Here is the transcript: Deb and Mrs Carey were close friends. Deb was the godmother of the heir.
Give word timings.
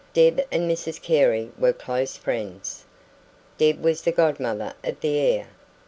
Deb 0.13 0.41
and 0.51 0.67
Mrs 0.67 0.99
Carey 0.99 1.51
were 1.59 1.73
close 1.73 2.17
friends. 2.17 2.85
Deb 3.59 3.79
was 3.83 4.01
the 4.01 4.11
godmother 4.11 4.73
of 4.83 4.99
the 4.99 5.15
heir. 5.19 5.49